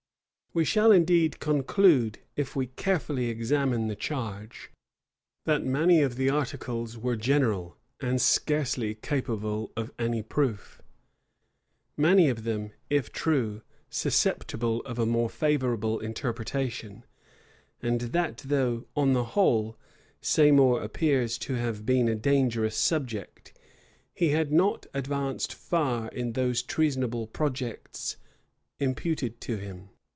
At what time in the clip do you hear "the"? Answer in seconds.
3.87-3.95, 6.17-6.29, 19.13-19.23